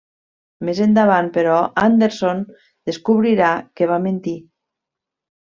[0.69, 2.41] Més endavant, però, Anderson
[2.91, 3.51] descobrirà
[3.81, 4.35] que va mentir.